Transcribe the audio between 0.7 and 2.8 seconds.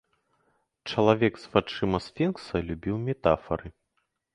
Чалавек з вачыма сфінкса